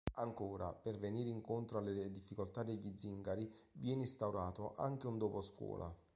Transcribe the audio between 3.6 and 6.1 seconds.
viene instaurato anche un doposcuola.